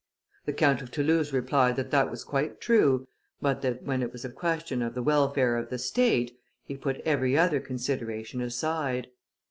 [0.45, 3.07] The Count of Toulouse replied that that was quite true,
[3.39, 7.01] but that, when it was a question of the welfare of the State, he put
[7.05, 9.09] every other consideration aside.